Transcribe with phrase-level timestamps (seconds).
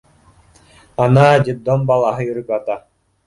[1.03, 2.79] —Ана, детдом балаһы йөрөп ята.